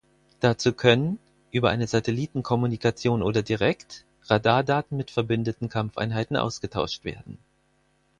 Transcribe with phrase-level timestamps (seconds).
[0.39, 1.19] Dazu können,
[1.51, 7.37] über eine Satellitenkommunikation oder direkt, Radardaten mit verbündeten Kampfeinheiten ausgetauscht werden.